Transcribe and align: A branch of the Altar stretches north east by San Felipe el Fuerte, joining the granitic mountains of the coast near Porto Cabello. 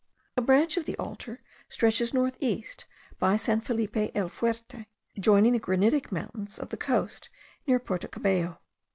A 0.35 0.41
branch 0.41 0.77
of 0.77 0.85
the 0.85 0.97
Altar 0.97 1.43
stretches 1.69 2.11
north 2.11 2.35
east 2.39 2.85
by 3.19 3.37
San 3.37 3.61
Felipe 3.61 4.09
el 4.15 4.29
Fuerte, 4.29 4.87
joining 5.19 5.53
the 5.53 5.59
granitic 5.59 6.11
mountains 6.11 6.57
of 6.57 6.69
the 6.69 6.75
coast 6.77 7.29
near 7.67 7.77
Porto 7.77 8.07
Cabello. 8.07 8.57